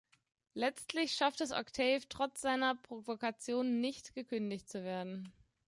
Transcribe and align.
Letztlich 0.55 1.13
schafft 1.13 1.41
es 1.41 1.51
Octave 1.51 2.01
trotz 2.09 2.41
seiner 2.41 2.73
Provokationen 2.73 3.81
nicht, 3.81 4.15
gekündigt 4.15 4.67
zu 4.67 4.83
werden. 4.83 5.31